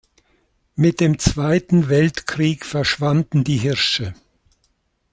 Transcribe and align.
Mit 0.73 0.99
dem 0.99 1.19
Zweiten 1.19 1.87
Weltkrieg 1.87 2.65
verschwanden 2.65 3.43
die 3.43 3.57
Hirsche. 3.57 4.15